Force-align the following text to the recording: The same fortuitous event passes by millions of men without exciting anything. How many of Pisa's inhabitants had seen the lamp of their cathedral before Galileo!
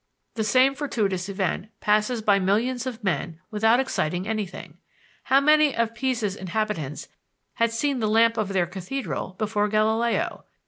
The 0.33 0.43
same 0.43 0.73
fortuitous 0.73 1.29
event 1.29 1.67
passes 1.79 2.23
by 2.23 2.39
millions 2.39 2.87
of 2.87 3.03
men 3.03 3.39
without 3.51 3.79
exciting 3.79 4.27
anything. 4.27 4.79
How 5.25 5.39
many 5.39 5.75
of 5.75 5.93
Pisa's 5.93 6.35
inhabitants 6.35 7.07
had 7.61 7.71
seen 7.71 7.99
the 7.99 8.09
lamp 8.09 8.35
of 8.35 8.49
their 8.49 8.65
cathedral 8.65 9.35
before 9.37 9.67
Galileo! 9.67 10.45